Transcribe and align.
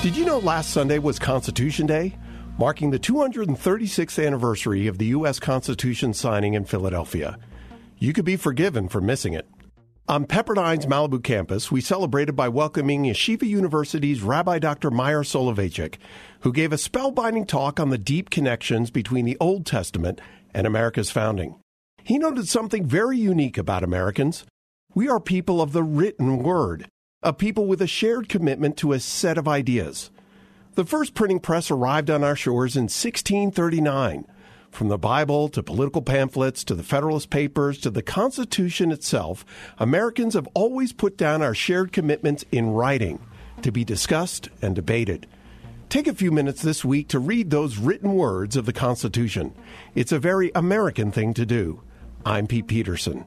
Did 0.00 0.16
you 0.16 0.24
know 0.24 0.38
last 0.38 0.70
Sunday 0.70 1.00
was 1.00 1.18
Constitution 1.18 1.84
Day? 1.84 2.16
Marking 2.56 2.90
the 2.90 3.00
236th 3.00 4.24
anniversary 4.24 4.86
of 4.86 4.98
the 4.98 5.06
U.S. 5.06 5.40
Constitution 5.40 6.14
signing 6.14 6.54
in 6.54 6.66
Philadelphia. 6.66 7.36
You 7.98 8.12
could 8.12 8.24
be 8.24 8.36
forgiven 8.36 8.88
for 8.88 9.00
missing 9.00 9.32
it. 9.32 9.48
On 10.06 10.24
Pepperdine's 10.24 10.86
Malibu 10.86 11.22
campus, 11.22 11.72
we 11.72 11.80
celebrated 11.80 12.36
by 12.36 12.48
welcoming 12.48 13.02
Yeshiva 13.02 13.42
University's 13.42 14.22
Rabbi 14.22 14.60
Dr. 14.60 14.92
Meir 14.92 15.22
Soloveichik, 15.22 15.96
who 16.42 16.52
gave 16.52 16.72
a 16.72 16.76
spellbinding 16.76 17.48
talk 17.48 17.80
on 17.80 17.90
the 17.90 17.98
deep 17.98 18.30
connections 18.30 18.92
between 18.92 19.24
the 19.24 19.36
Old 19.40 19.66
Testament 19.66 20.20
and 20.54 20.64
America's 20.64 21.10
founding. 21.10 21.56
He 22.04 22.18
noted 22.18 22.48
something 22.48 22.86
very 22.86 23.18
unique 23.18 23.58
about 23.58 23.82
Americans. 23.82 24.44
We 24.94 25.08
are 25.08 25.18
people 25.18 25.60
of 25.60 25.72
the 25.72 25.82
written 25.82 26.44
word 26.44 26.88
a 27.20 27.32
people 27.32 27.66
with 27.66 27.82
a 27.82 27.86
shared 27.86 28.28
commitment 28.28 28.76
to 28.76 28.92
a 28.92 29.00
set 29.00 29.36
of 29.36 29.48
ideas. 29.48 30.10
The 30.74 30.84
first 30.84 31.14
printing 31.14 31.40
press 31.40 31.68
arrived 31.68 32.10
on 32.10 32.22
our 32.22 32.36
shores 32.36 32.76
in 32.76 32.84
1639. 32.84 34.24
From 34.70 34.88
the 34.88 34.98
Bible 34.98 35.48
to 35.48 35.62
political 35.62 36.02
pamphlets 36.02 36.62
to 36.62 36.76
the 36.76 36.84
Federalist 36.84 37.28
Papers 37.28 37.78
to 37.78 37.90
the 37.90 38.02
Constitution 38.02 38.92
itself, 38.92 39.44
Americans 39.78 40.34
have 40.34 40.46
always 40.54 40.92
put 40.92 41.16
down 41.16 41.42
our 41.42 41.54
shared 41.54 41.92
commitments 41.92 42.44
in 42.52 42.70
writing 42.70 43.18
to 43.62 43.72
be 43.72 43.84
discussed 43.84 44.48
and 44.62 44.76
debated. 44.76 45.26
Take 45.88 46.06
a 46.06 46.14
few 46.14 46.30
minutes 46.30 46.62
this 46.62 46.84
week 46.84 47.08
to 47.08 47.18
read 47.18 47.50
those 47.50 47.78
written 47.78 48.14
words 48.14 48.54
of 48.54 48.64
the 48.64 48.72
Constitution. 48.72 49.54
It's 49.96 50.12
a 50.12 50.20
very 50.20 50.52
American 50.54 51.10
thing 51.10 51.34
to 51.34 51.44
do. 51.44 51.82
I'm 52.24 52.46
Pete 52.46 52.68
Peterson. 52.68 53.26